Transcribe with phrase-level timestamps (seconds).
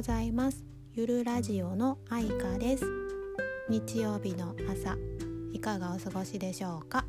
[0.00, 0.64] ございます。
[0.94, 2.86] ゆるラジオのあいかです。
[3.68, 4.96] 日曜日の朝
[5.52, 7.04] いかがお過ごしでしょうか？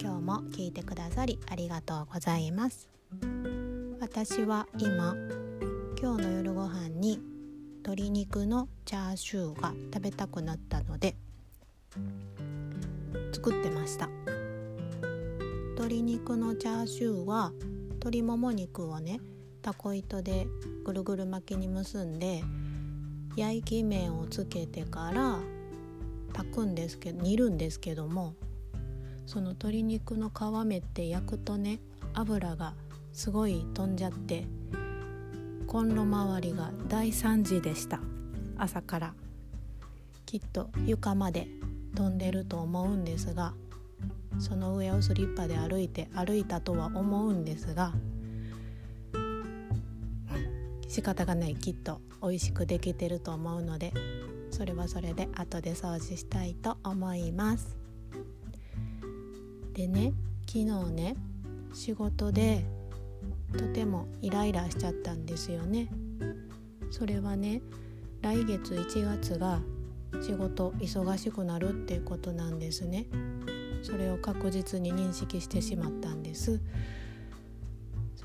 [0.00, 2.88] 今日も聞いてくださりありがとうございます。
[4.00, 5.16] 私は今
[6.00, 7.18] 今日の夜ご飯に
[7.78, 11.16] 鶏肉のチャーシューが食べたくなったので
[13.32, 14.08] 作ってました。
[15.70, 17.50] 鶏肉のチャーシューは
[17.94, 19.18] 鶏もも肉をね
[19.62, 20.46] タコ糸で
[20.84, 22.42] ぐるぐる巻きに結んで
[23.36, 25.38] 焼き面をつけてから
[26.32, 28.34] 炊くんですけど煮るんですけども
[29.26, 31.80] その鶏肉の皮目って焼くとね
[32.12, 32.74] 油が
[33.12, 34.46] すごい飛んじゃって
[35.66, 38.00] コンロ周りが大惨事でした。
[38.58, 39.14] 朝から。
[40.26, 41.46] きっと床まで
[41.94, 43.52] 飛んでると思うんですが
[44.38, 47.92] その上をスリッパで歩いて歩いたとは思うんですが
[50.92, 53.94] 仕方がないきっと美味しくできてると思うので
[54.50, 57.78] それはそれで後で掃除したいと思います。
[59.72, 60.12] でね
[60.46, 61.16] 昨日ね
[61.72, 62.66] 仕事で
[63.56, 65.88] とてもイライラしちゃったんですよね。
[66.90, 67.62] それはね
[68.20, 69.60] 来月1月が
[70.20, 73.06] 仕事忙しくなるっていうことなんですね。
[73.82, 76.60] それを確実に認識してしまったんです。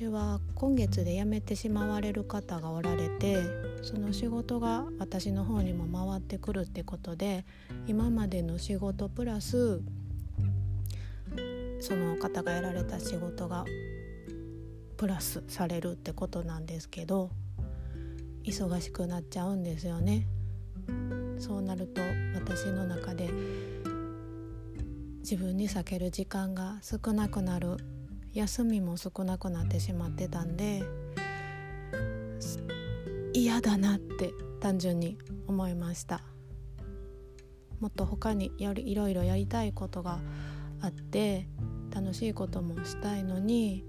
[0.00, 3.42] れは今月で辞めてしまわれる方がおられて
[3.82, 7.44] その仕事が私の方にも回ってくるってことで
[7.86, 9.80] 今までの仕事プラス
[11.80, 13.64] その方がやられた仕事が
[14.96, 17.30] プラスされるってことなんですけど
[18.44, 20.26] 忙しくなっちゃうんですよね。
[21.38, 22.00] そうなると
[22.34, 23.30] 私の中で
[25.20, 27.76] 自分に避ける時間が少なくなる
[28.38, 30.84] 休みも少なくなってしまってたんで
[33.34, 35.18] 嫌だなって単純に
[35.48, 36.22] 思いました。
[37.80, 40.20] もっと他にやいろいろやりたいことが
[40.80, 41.48] あって
[41.92, 43.84] 楽しいこともしたいのに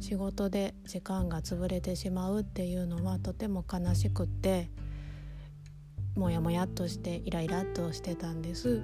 [0.00, 4.70] 仕事で時間が潰れてしまうっていうのはとても悲しくって
[6.16, 8.82] もやもやっとしてイライラっとしてたんです。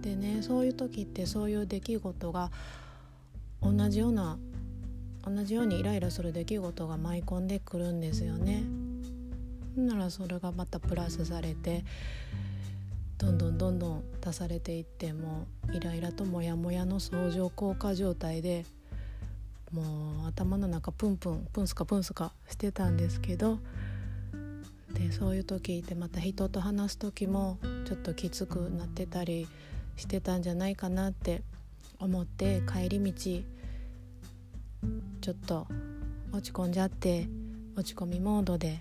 [0.00, 2.50] でねそういう時ってそういう出来事が
[3.62, 4.38] 同じような
[5.24, 8.64] 同じようにイライラする出来事が舞い込んでくるんですよね。
[9.76, 11.84] ならそれがまたプラスされて
[13.18, 18.66] どんどんどんどん足されていってもイライラとモヤモヤの相乗効果状態で
[19.72, 23.58] もう頭の中プンプンプンスカプンスカしてたんですけど
[24.92, 29.48] でそういう時ってまた人と話す時もちょっときつくなってたり
[29.96, 31.42] してたんじゃないかなって
[32.02, 33.12] 思って帰り道
[35.20, 35.68] ちょっと
[36.32, 37.28] 落ち込んじゃって
[37.76, 38.80] 落ち込みモードで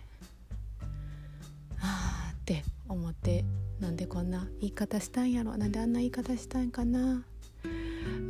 [1.80, 3.46] ああって思って
[3.80, 7.24] なんでこんな言い方したんやろなんであんな言い方したんかな。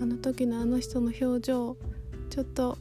[0.02, 1.78] あの時のあの人の表情
[2.29, 2.78] ちょっと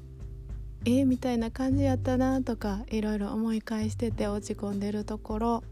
[0.84, 5.62] えー、みたいな感じやったなとかいろいろ思い返してて落ち込んでるところ。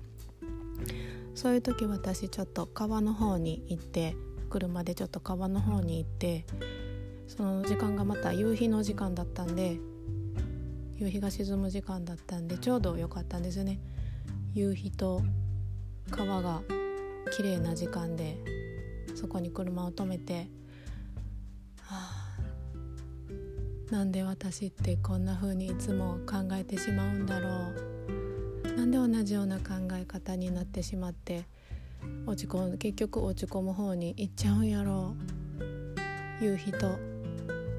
[1.34, 4.16] そういう時私ちょっと川の方に行って
[4.48, 6.44] 車でちょっと川の方に行って
[7.26, 9.78] その時間がまた夕日の時間だったんで
[10.96, 13.78] 夕日が沈む時間だったんでちょうど良かったんですよね。
[14.54, 15.22] 夕日と
[16.10, 16.62] 川が
[17.36, 18.38] 綺麗な時間で
[19.14, 20.48] そこに車を止めて、
[21.82, 22.10] は
[23.90, 28.72] あ、なんで私ってこんな風にいつも考えてしまうんだろう。
[28.76, 31.46] なんで同じような考え方になってしまって
[32.26, 35.14] 落ち込ん結局落ち込む方に行っちゃうんやろ。
[36.40, 36.98] う夕日と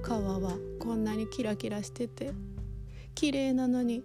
[0.02, 0.58] 川は。
[0.80, 2.32] こんなにキラキラしてて。
[3.16, 4.04] 綺麗なのに。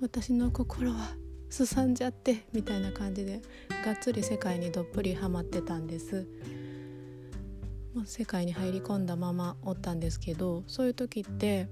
[0.00, 1.16] 私の心は
[1.48, 2.44] すさんじゃって。
[2.52, 3.40] みたいな感じで。
[3.84, 6.26] がっつり世界にどっぷりハマってたんです。
[7.94, 9.56] もう世界に入り込んだまま。
[9.62, 10.64] おったんですけど。
[10.66, 11.68] そういう時って。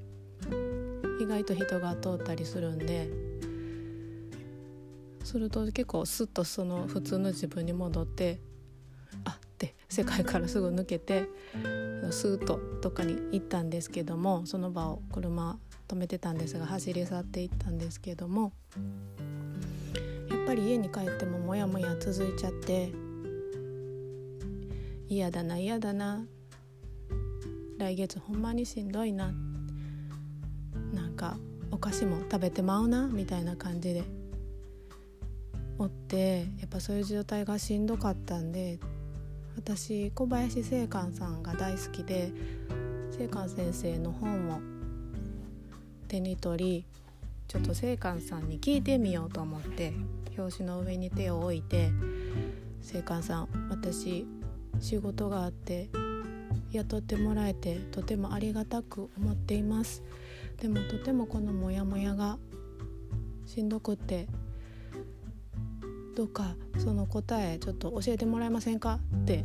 [1.21, 3.09] 意外と人が通ったりするんで。
[5.25, 8.41] すると結構スッとその普通の自分に戻って
[9.25, 11.29] あって世界からすぐ抜けて
[12.11, 15.59] スーッとどっかに行ったんですけどもその場を車
[15.89, 18.53] 止めてたんですが走り去っていったんですけども
[20.31, 22.93] やっぱり家に帰ってもモヤモヤ続いちゃって
[25.09, 26.25] 嫌だな嫌だな
[27.79, 29.33] 来月ほんまにしんどいな
[30.93, 31.37] なんか
[31.71, 34.05] お菓子も食べてまうなみたいな感じで
[35.83, 38.79] おってやっぱそういう状態がしんどかったんで
[39.57, 42.31] 私小林正観さんが大好きで
[43.11, 44.61] 正観先生の本を
[46.07, 46.87] 手に取り
[47.49, 49.93] ちょっと青函さんに聞いてみようと思って
[50.39, 51.91] 表紙の上に手を置いて
[52.95, 54.25] 「青函さん私
[54.79, 55.91] 仕事があって
[56.71, 60.05] 雇ってもらえてとてもありがたく思っています」
[60.63, 62.39] でもとてもこのモヤモヤが
[63.47, 64.29] しんどくって
[66.15, 69.45] どうかその答えちょっと教えてもらえませんかって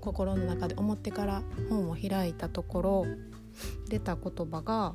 [0.00, 3.06] 心の中で思ってから本を開いたところ
[3.88, 4.94] 出た言葉が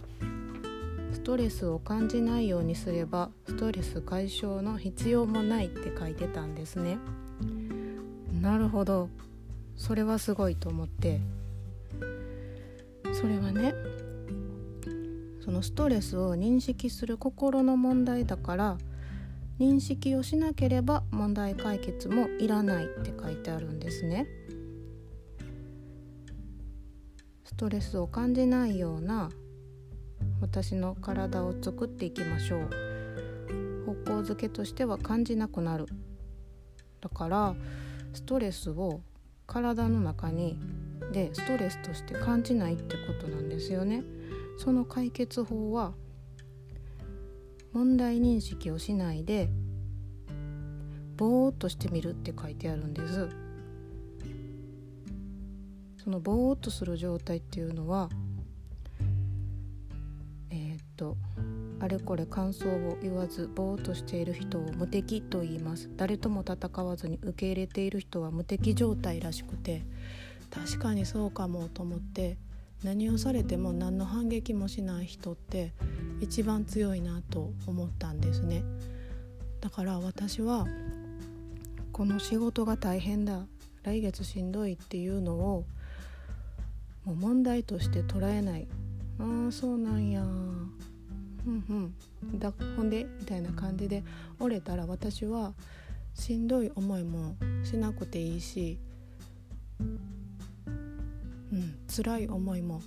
[1.12, 6.98] 「ストレスを感じないようにすればストレス解消の必要もない」って書いてたんですね。
[8.42, 9.10] なるほど
[9.75, 11.19] それはすごいと思って
[13.12, 13.74] それはね
[15.42, 18.77] そのストレスを認識する心の問題だから
[19.59, 24.25] 認識をしなければ問題解決もいらないって書いてあるんですね。
[27.44, 29.29] ストレスを感じないような
[30.39, 32.69] 私の体を作っていきましょう。
[33.85, 35.88] 方向づけとしては感じなくなる。
[37.01, 37.53] だから
[38.13, 39.01] ストレスを
[39.45, 40.57] 体の中に
[41.12, 44.03] でストレスとして感じないってことなんですよね。
[44.57, 45.94] その解決法は
[47.74, 49.50] 問題認識をしないで
[51.18, 53.30] ぼーっとしてみるって書いてあるんです。
[56.04, 58.10] そのぼーっとする状態っていうのは
[60.50, 61.18] えー、っと
[61.81, 65.89] あれこれ感想を言わずぼーっとしている人を無敵と言います。
[65.98, 69.83] 誰とも戦わずに受け入れている人は無敵状態らしくて
[70.50, 72.38] 確かにそうかもと思って
[72.83, 75.74] 何をされても何の反撃もしない人って
[76.21, 78.63] 一番強いなと思ったんですね。
[79.62, 80.68] だから私は
[81.92, 83.45] この仕事が大変だ
[83.83, 85.66] 来月しんどいっていうのを
[87.06, 88.68] もう問題として捉えない。
[89.19, 90.21] ああそうなんや。
[90.21, 90.56] うん
[91.45, 92.39] うん。
[92.39, 94.04] だほんでみたいな感じで
[94.39, 95.54] 折れたら私は
[96.13, 98.77] しんどい思いもしなくていいし
[99.80, 99.83] う
[101.56, 102.81] ん辛い思いも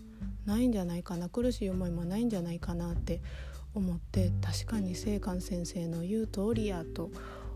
[0.46, 3.20] ないんじゃないかな苦しい思いもないんじゃないかなって
[3.74, 7.10] 思って確かに青函先生の言う通りやと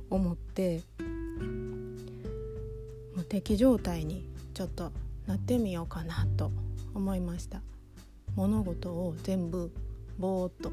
[0.08, 0.82] 思って
[3.14, 4.92] 無敵状態にちょっと
[5.26, 6.52] なってみようかなと
[6.94, 7.60] 思いました。
[8.36, 9.72] 物事を全部
[10.18, 10.70] ぼーっと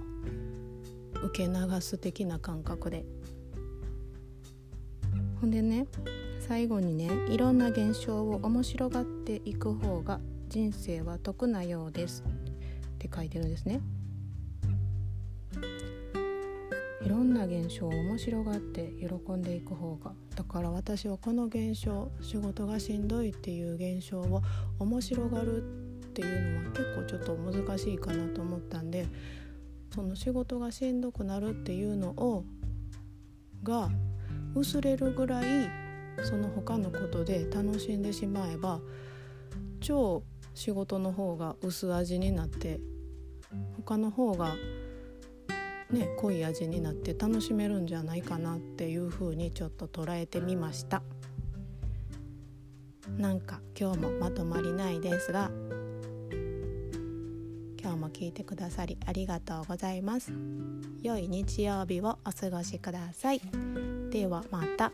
[1.25, 3.05] 受け流す的な感覚で。
[5.41, 5.87] ほんでね
[6.39, 10.21] 最後にねいろんな現象を面白がっていく方が
[10.53, 12.23] 人生は得なようです。
[12.23, 13.81] って書いてるんですね。
[17.03, 20.13] いろんな現象を面白がって喜んでいく方が。
[20.35, 24.43] だから私はこの現象仕事がしんどいっていう現象を
[24.77, 25.65] 面白がるっ
[26.09, 29.07] ていうのは結構ちょっと難しいかなと思ったんで
[29.91, 32.45] その仕事がしんどくなるっていうのを
[33.63, 33.89] が
[34.53, 35.67] 薄れるぐらい
[36.23, 38.79] その他のことで楽しんでしまえば
[39.81, 40.21] 超
[40.53, 42.79] 仕事の方が薄味になって
[43.77, 44.55] 他の方が
[45.91, 51.01] ね濃い味になって楽しめるんじゃないかなっていう風にちょっと捉えてみました。
[53.17, 55.51] なんか今日もまとまりないですが
[57.81, 60.33] 今日も聞いてくださりありがとうございます。
[61.01, 63.41] 良い日曜日をお過ごしください。
[64.09, 64.91] ではまた。